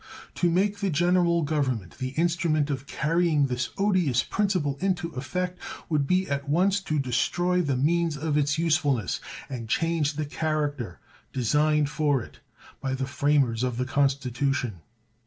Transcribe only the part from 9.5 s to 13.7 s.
change the character designed for it by the framers